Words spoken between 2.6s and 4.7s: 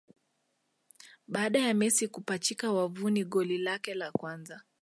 wavuni goli lake la kwanza